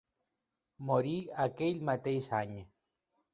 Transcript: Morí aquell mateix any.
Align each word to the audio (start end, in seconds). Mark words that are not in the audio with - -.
Morí 0.87 1.13
aquell 1.45 1.85
mateix 1.91 2.31
any. 2.39 2.57